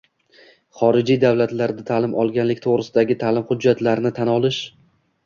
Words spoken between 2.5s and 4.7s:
to‘g‘risidagi ta’lim hujjatlarini tan olish